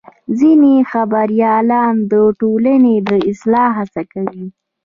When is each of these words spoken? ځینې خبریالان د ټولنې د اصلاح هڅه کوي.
ځینې 0.39 0.73
خبریالان 0.91 1.95
د 2.11 2.13
ټولنې 2.39 2.95
د 3.09 3.11
اصلاح 3.29 3.69
هڅه 3.79 4.01
کوي. 4.13 4.45